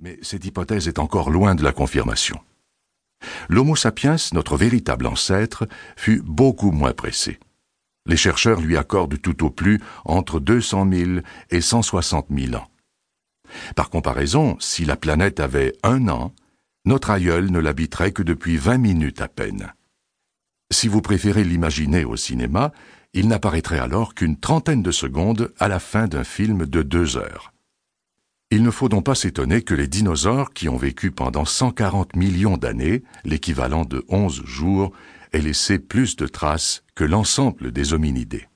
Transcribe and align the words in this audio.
Mais 0.00 0.18
cette 0.22 0.46
hypothèse 0.46 0.88
est 0.88 0.98
encore 0.98 1.30
loin 1.30 1.54
de 1.54 1.62
la 1.62 1.72
confirmation. 1.72 2.40
L'Homo 3.48 3.76
sapiens, 3.76 4.16
notre 4.32 4.56
véritable 4.56 5.06
ancêtre, 5.06 5.68
fut 5.96 6.22
beaucoup 6.24 6.70
moins 6.70 6.92
pressé. 6.92 7.38
Les 8.06 8.16
chercheurs 8.16 8.60
lui 8.60 8.78
accordent 8.78 9.20
tout 9.20 9.44
au 9.44 9.50
plus 9.50 9.80
entre 10.06 10.40
200 10.40 10.90
000 10.90 11.10
et 11.50 11.60
160 11.60 12.28
000 12.30 12.54
ans. 12.54 12.68
Par 13.76 13.90
comparaison, 13.90 14.56
si 14.58 14.86
la 14.86 14.96
planète 14.96 15.38
avait 15.38 15.74
un 15.82 16.08
an, 16.08 16.32
notre 16.86 17.10
aïeul 17.10 17.50
ne 17.50 17.58
l'habiterait 17.58 18.12
que 18.12 18.22
depuis 18.22 18.56
20 18.56 18.78
minutes 18.78 19.20
à 19.20 19.28
peine. 19.28 19.74
Si 20.72 20.88
vous 20.88 21.02
préférez 21.02 21.44
l'imaginer 21.44 22.04
au 22.04 22.16
cinéma, 22.16 22.72
il 23.12 23.28
n'apparaîtrait 23.28 23.80
alors 23.80 24.14
qu'une 24.14 24.38
trentaine 24.38 24.82
de 24.82 24.92
secondes 24.92 25.52
à 25.58 25.68
la 25.68 25.80
fin 25.80 26.06
d'un 26.06 26.24
film 26.24 26.64
de 26.64 26.82
deux 26.82 27.16
heures. 27.18 27.52
Il 28.52 28.64
ne 28.64 28.72
faut 28.72 28.88
donc 28.88 29.04
pas 29.04 29.14
s'étonner 29.14 29.62
que 29.62 29.74
les 29.74 29.86
dinosaures, 29.86 30.52
qui 30.52 30.68
ont 30.68 30.76
vécu 30.76 31.12
pendant 31.12 31.44
140 31.44 32.16
millions 32.16 32.56
d'années, 32.56 33.04
l'équivalent 33.24 33.84
de 33.84 34.04
11 34.08 34.44
jours, 34.44 34.90
aient 35.32 35.40
laissé 35.40 35.78
plus 35.78 36.16
de 36.16 36.26
traces 36.26 36.82
que 36.96 37.04
l'ensemble 37.04 37.70
des 37.70 37.92
hominidés. 37.92 38.48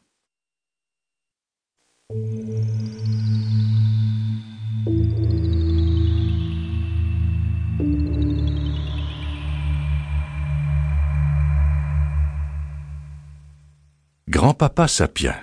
Grand-papa 14.29 14.88
sapiens 14.88 15.37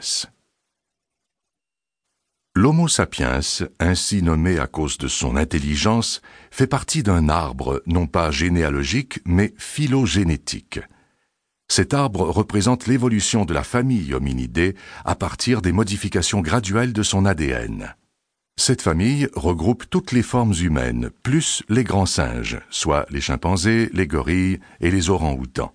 L'Homo 2.61 2.87
sapiens, 2.87 3.39
ainsi 3.79 4.21
nommé 4.21 4.59
à 4.59 4.67
cause 4.67 4.99
de 4.99 5.07
son 5.07 5.35
intelligence, 5.35 6.21
fait 6.51 6.67
partie 6.67 7.01
d'un 7.01 7.27
arbre 7.27 7.81
non 7.87 8.05
pas 8.05 8.29
généalogique 8.29 9.19
mais 9.25 9.55
phylogénétique. 9.57 10.79
Cet 11.67 11.95
arbre 11.95 12.21
représente 12.29 12.85
l'évolution 12.85 13.45
de 13.45 13.55
la 13.55 13.63
famille 13.63 14.13
hominidée 14.13 14.75
à 15.05 15.15
partir 15.15 15.63
des 15.63 15.71
modifications 15.71 16.41
graduelles 16.41 16.93
de 16.93 17.01
son 17.01 17.25
ADN. 17.25 17.95
Cette 18.57 18.83
famille 18.83 19.27
regroupe 19.35 19.89
toutes 19.89 20.11
les 20.11 20.21
formes 20.21 20.53
humaines, 20.53 21.09
plus 21.23 21.63
les 21.67 21.83
grands 21.83 22.05
singes, 22.05 22.59
soit 22.69 23.07
les 23.09 23.21
chimpanzés, 23.21 23.89
les 23.91 24.05
gorilles 24.05 24.59
et 24.81 24.91
les 24.91 25.09
orang-outans. 25.09 25.73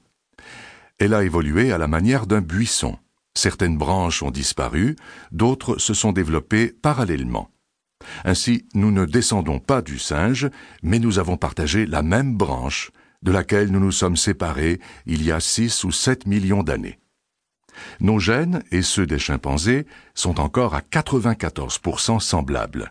Elle 0.98 1.14
a 1.14 1.24
évolué 1.24 1.72
à 1.72 1.78
la 1.78 1.88
manière 1.88 2.28
d'un 2.28 2.42
buisson. 2.42 2.96
Certaines 3.36 3.76
branches 3.76 4.22
ont 4.22 4.30
disparu, 4.30 4.96
d'autres 5.30 5.76
se 5.76 5.92
sont 5.92 6.12
développées 6.12 6.68
parallèlement. 6.68 7.50
Ainsi, 8.24 8.66
nous 8.72 8.90
ne 8.90 9.04
descendons 9.04 9.58
pas 9.58 9.82
du 9.82 9.98
singe, 9.98 10.48
mais 10.82 10.98
nous 10.98 11.18
avons 11.18 11.36
partagé 11.36 11.84
la 11.84 12.02
même 12.02 12.34
branche, 12.34 12.90
de 13.22 13.30
laquelle 13.30 13.70
nous 13.70 13.78
nous 13.78 13.92
sommes 13.92 14.16
séparés 14.16 14.80
il 15.04 15.22
y 15.22 15.32
a 15.32 15.40
six 15.40 15.84
ou 15.84 15.92
sept 15.92 16.26
millions 16.26 16.62
d'années. 16.62 16.98
Nos 18.00 18.18
gènes 18.18 18.62
et 18.70 18.80
ceux 18.80 19.06
des 19.06 19.18
chimpanzés 19.18 19.86
sont 20.14 20.40
encore 20.40 20.74
à 20.74 20.80
94% 20.80 22.20
semblables. 22.20 22.90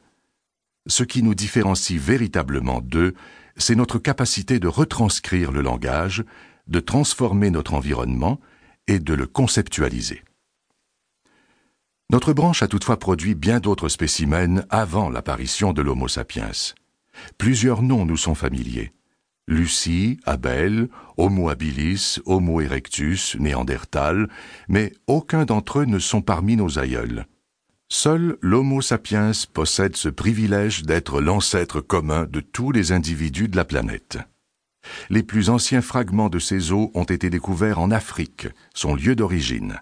Ce 0.86 1.04
qui 1.04 1.24
nous 1.24 1.34
différencie 1.34 2.00
véritablement 2.00 2.82
d'eux, 2.82 3.16
c'est 3.58 3.74
notre 3.74 3.98
capacité 3.98 4.60
de 4.60 4.68
retranscrire 4.68 5.52
le 5.52 5.62
langage, 5.62 6.24
de 6.68 6.80
transformer 6.80 7.50
notre 7.50 7.74
environnement 7.74 8.40
et 8.86 9.00
de 9.00 9.16
le 9.16 9.26
conceptualiser. 9.26 10.22
Notre 12.12 12.34
branche 12.34 12.62
a 12.62 12.68
toutefois 12.68 13.00
produit 13.00 13.34
bien 13.34 13.60
d'autres 13.60 13.90
spécimens 13.90 14.64
avant 14.70 15.10
l'apparition 15.10 15.74
de 15.74 15.82
l'Homo 15.82 16.08
sapiens. 16.08 16.52
Plusieurs 17.38 17.82
noms 17.82 18.06
nous 18.06 18.18
sont 18.18 18.36
familiers. 18.36 18.92
Lucie, 19.48 20.20
Abel, 20.26 20.90
Homo 21.18 21.50
habilis, 21.50 22.20
Homo 22.26 22.62
erectus, 22.62 23.36
Néandertal, 23.40 24.30
mais 24.68 24.94
aucun 25.08 25.46
d'entre 25.46 25.80
eux 25.80 25.86
ne 25.86 26.00
sont 26.00 26.22
parmi 26.22 26.56
nos 26.56 26.78
aïeuls. 26.78 27.26
Seul 27.90 28.38
l'Homo 28.42 28.82
sapiens 28.82 29.32
possède 29.54 29.96
ce 29.96 30.10
privilège 30.10 30.84
d'être 30.84 31.22
l'ancêtre 31.22 31.82
commun 31.82 32.26
de 32.26 32.40
tous 32.40 32.72
les 32.72 32.92
individus 32.92 33.48
de 33.48 33.58
la 33.58 33.66
planète. 33.66 34.18
Les 35.10 35.24
plus 35.24 35.50
anciens 35.50 35.82
fragments 35.82 36.30
de 36.30 36.40
ces 36.40 36.72
os 36.72 36.90
ont 36.94 37.04
été 37.04 37.30
découverts 37.30 37.80
en 37.80 37.92
Afrique, 37.92 38.48
son 38.74 38.96
lieu 38.96 39.16
d'origine. 39.16 39.82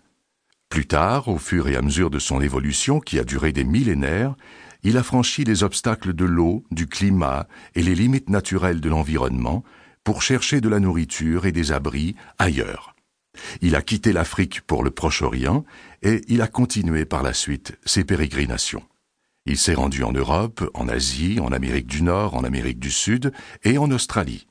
Plus 0.73 0.87
tard, 0.87 1.27
au 1.27 1.37
fur 1.37 1.67
et 1.67 1.75
à 1.75 1.83
mesure 1.83 2.09
de 2.09 2.17
son 2.17 2.41
évolution, 2.41 2.99
qui 2.99 3.19
a 3.19 3.23
duré 3.23 3.51
des 3.51 3.63
millénaires, 3.63 4.33
il 4.81 4.97
a 4.97 5.03
franchi 5.03 5.43
les 5.43 5.61
obstacles 5.61 6.13
de 6.13 6.25
l'eau, 6.25 6.63
du 6.71 6.87
climat 6.87 7.47
et 7.75 7.83
les 7.83 7.93
limites 7.93 8.31
naturelles 8.31 8.81
de 8.81 8.89
l'environnement 8.89 9.63
pour 10.03 10.23
chercher 10.23 10.61
de 10.61 10.69
la 10.69 10.79
nourriture 10.79 11.45
et 11.45 11.51
des 11.51 11.71
abris 11.71 12.15
ailleurs. 12.39 12.95
Il 13.61 13.75
a 13.75 13.83
quitté 13.83 14.13
l'Afrique 14.13 14.61
pour 14.61 14.83
le 14.83 14.89
Proche-Orient 14.89 15.63
et 16.01 16.21
il 16.27 16.41
a 16.41 16.47
continué 16.47 17.05
par 17.05 17.21
la 17.21 17.33
suite 17.33 17.77
ses 17.85 18.03
pérégrinations. 18.03 18.81
Il 19.45 19.59
s'est 19.59 19.75
rendu 19.75 20.03
en 20.03 20.11
Europe, 20.11 20.67
en 20.73 20.87
Asie, 20.87 21.39
en 21.39 21.51
Amérique 21.51 21.85
du 21.85 22.01
Nord, 22.01 22.33
en 22.33 22.43
Amérique 22.43 22.79
du 22.79 22.89
Sud 22.89 23.31
et 23.63 23.77
en 23.77 23.91
Australie. 23.91 24.47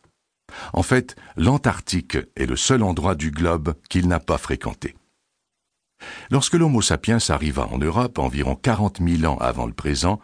En 0.72 0.84
fait, 0.84 1.16
l'Antarctique 1.37 2.16
est 2.37 2.47
le 2.47 2.56
seul 2.56 2.84
endroit 2.84 3.16
du 3.16 3.33
globe 3.33 3.75
qu'il 3.89 4.06
n'a 4.06 4.21
pas 4.21 4.39
fréquenté. 4.39 4.94
Lorsque 6.30 6.54
l'Homo 6.54 6.82
sapiens 6.82 7.18
arriva 7.28 7.66
en 7.68 7.78
Europe 7.78 8.18
environ 8.18 8.54
40 8.54 9.00
000 9.06 9.32
ans 9.32 9.38
avant 9.38 9.66
le 9.66 9.72
présent, 9.72 10.20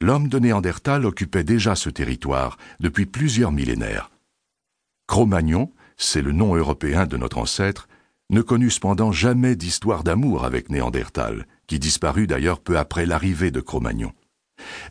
l'homme 0.00 0.28
de 0.28 0.38
Néandertal 0.38 1.06
occupait 1.06 1.44
déjà 1.44 1.74
ce 1.74 1.90
territoire 1.90 2.56
depuis 2.80 3.06
plusieurs 3.06 3.52
millénaires. 3.52 4.10
Cro-Magnon, 5.06 5.72
c'est 5.96 6.22
le 6.22 6.32
nom 6.32 6.54
européen 6.54 7.06
de 7.06 7.16
notre 7.16 7.38
ancêtre, 7.38 7.88
ne 8.30 8.40
connut 8.40 8.70
cependant 8.70 9.12
jamais 9.12 9.54
d'histoire 9.54 10.02
d'amour 10.02 10.44
avec 10.44 10.70
Néandertal, 10.70 11.46
qui 11.66 11.78
disparut 11.78 12.26
d'ailleurs 12.26 12.60
peu 12.60 12.78
après 12.78 13.06
l'arrivée 13.06 13.50
de 13.50 13.60
Cro-Magnon. 13.60 14.12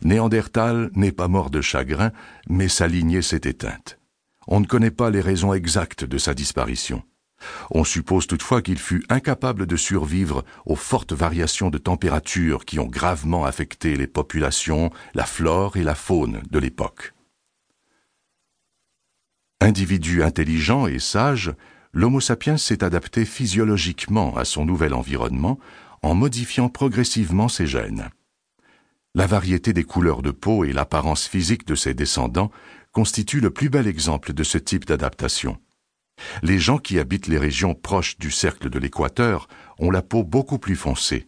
Néandertal 0.02 0.90
n'est 0.94 1.12
pas 1.12 1.28
mort 1.28 1.50
de 1.50 1.60
chagrin, 1.60 2.12
mais 2.48 2.68
sa 2.68 2.86
lignée 2.86 3.22
s'est 3.22 3.42
éteinte. 3.44 3.98
On 4.46 4.60
ne 4.60 4.66
connaît 4.66 4.90
pas 4.90 5.10
les 5.10 5.20
raisons 5.20 5.54
exactes 5.54 6.04
de 6.04 6.18
sa 6.18 6.34
disparition. 6.34 7.02
On 7.70 7.84
suppose 7.84 8.26
toutefois 8.26 8.62
qu'il 8.62 8.78
fut 8.78 9.04
incapable 9.08 9.66
de 9.66 9.76
survivre 9.76 10.44
aux 10.66 10.76
fortes 10.76 11.12
variations 11.12 11.70
de 11.70 11.78
température 11.78 12.64
qui 12.64 12.78
ont 12.78 12.86
gravement 12.86 13.44
affecté 13.44 13.96
les 13.96 14.06
populations, 14.06 14.90
la 15.14 15.24
flore 15.24 15.76
et 15.76 15.82
la 15.82 15.94
faune 15.94 16.42
de 16.50 16.58
l'époque. 16.58 17.14
Individu 19.60 20.22
intelligent 20.22 20.86
et 20.86 20.98
sage, 20.98 21.54
l'Homo 21.92 22.20
sapiens 22.20 22.56
s'est 22.56 22.84
adapté 22.84 23.24
physiologiquement 23.24 24.36
à 24.36 24.44
son 24.44 24.64
nouvel 24.66 24.92
environnement 24.92 25.58
en 26.02 26.14
modifiant 26.14 26.68
progressivement 26.68 27.48
ses 27.48 27.66
gènes. 27.66 28.10
La 29.14 29.26
variété 29.26 29.72
des 29.72 29.84
couleurs 29.84 30.22
de 30.22 30.32
peau 30.32 30.64
et 30.64 30.72
l'apparence 30.72 31.26
physique 31.26 31.66
de 31.66 31.76
ses 31.76 31.94
descendants 31.94 32.50
constituent 32.92 33.40
le 33.40 33.50
plus 33.50 33.70
bel 33.70 33.86
exemple 33.86 34.32
de 34.32 34.42
ce 34.42 34.58
type 34.58 34.84
d'adaptation. 34.86 35.58
Les 36.42 36.58
gens 36.58 36.78
qui 36.78 36.98
habitent 36.98 37.26
les 37.26 37.38
régions 37.38 37.74
proches 37.74 38.18
du 38.18 38.30
cercle 38.30 38.70
de 38.70 38.78
l'équateur 38.78 39.48
ont 39.78 39.90
la 39.90 40.02
peau 40.02 40.24
beaucoup 40.24 40.58
plus 40.58 40.76
foncée. 40.76 41.26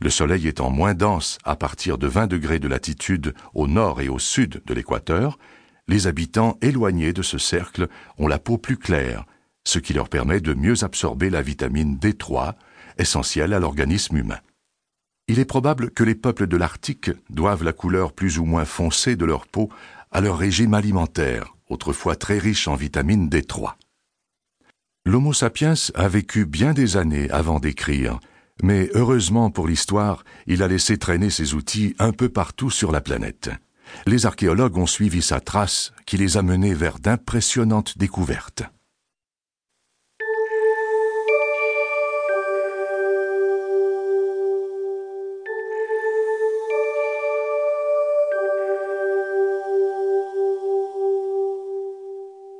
Le 0.00 0.10
soleil 0.10 0.48
étant 0.48 0.70
moins 0.70 0.94
dense 0.94 1.38
à 1.44 1.56
partir 1.56 1.98
de 1.98 2.06
20 2.06 2.26
degrés 2.26 2.58
de 2.58 2.68
latitude 2.68 3.34
au 3.54 3.66
nord 3.66 4.00
et 4.00 4.08
au 4.08 4.18
sud 4.18 4.62
de 4.64 4.74
l'équateur, 4.74 5.38
les 5.88 6.06
habitants 6.06 6.56
éloignés 6.62 7.12
de 7.12 7.22
ce 7.22 7.36
cercle 7.36 7.88
ont 8.18 8.28
la 8.28 8.38
peau 8.38 8.56
plus 8.56 8.76
claire, 8.76 9.24
ce 9.64 9.78
qui 9.78 9.92
leur 9.92 10.08
permet 10.08 10.40
de 10.40 10.54
mieux 10.54 10.84
absorber 10.84 11.30
la 11.30 11.42
vitamine 11.42 11.98
D3, 11.98 12.54
essentielle 12.98 13.52
à 13.52 13.58
l'organisme 13.58 14.16
humain. 14.16 14.38
Il 15.28 15.38
est 15.38 15.44
probable 15.44 15.90
que 15.90 16.04
les 16.04 16.14
peuples 16.14 16.46
de 16.46 16.56
l'Arctique 16.56 17.10
doivent 17.28 17.64
la 17.64 17.72
couleur 17.72 18.12
plus 18.12 18.38
ou 18.38 18.44
moins 18.44 18.64
foncée 18.64 19.16
de 19.16 19.24
leur 19.24 19.46
peau 19.46 19.68
à 20.10 20.20
leur 20.20 20.38
régime 20.38 20.74
alimentaire, 20.74 21.54
autrefois 21.68 22.16
très 22.16 22.38
riche 22.38 22.68
en 22.68 22.74
vitamine 22.74 23.28
D3. 23.28 23.74
L'Homo 25.06 25.32
sapiens 25.32 25.74
a 25.94 26.08
vécu 26.08 26.44
bien 26.44 26.74
des 26.74 26.98
années 26.98 27.30
avant 27.30 27.58
d'écrire, 27.58 28.20
mais 28.62 28.90
heureusement 28.94 29.50
pour 29.50 29.66
l'histoire, 29.66 30.24
il 30.46 30.62
a 30.62 30.68
laissé 30.68 30.98
traîner 30.98 31.30
ses 31.30 31.54
outils 31.54 31.94
un 31.98 32.12
peu 32.12 32.28
partout 32.28 32.70
sur 32.70 32.92
la 32.92 33.00
planète. 33.00 33.50
Les 34.06 34.26
archéologues 34.26 34.76
ont 34.76 34.86
suivi 34.86 35.22
sa 35.22 35.40
trace 35.40 35.92
qui 36.04 36.18
les 36.18 36.36
a 36.36 36.42
menés 36.42 36.74
vers 36.74 36.98
d'impressionnantes 36.98 37.96
découvertes. 37.96 38.62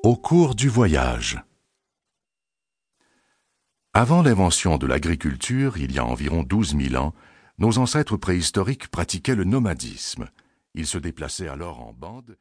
Au 0.03 0.17
cours 0.17 0.55
du 0.55 0.71
voyage, 0.71 1.45
avant 4.01 4.23
l'invention 4.23 4.79
de 4.79 4.87
l'agriculture, 4.87 5.77
il 5.77 5.93
y 5.93 5.99
a 5.99 6.07
environ 6.07 6.43
douze 6.43 6.73
mille 6.73 6.97
ans, 6.97 7.13
nos 7.59 7.77
ancêtres 7.77 8.17
préhistoriques 8.17 8.89
pratiquaient 8.89 9.35
le 9.35 9.45
nomadisme. 9.45 10.31
Ils 10.75 10.87
se 10.87 10.97
déplaçaient 10.97 11.49
alors 11.49 11.87
en 11.87 11.93
bande 11.93 12.39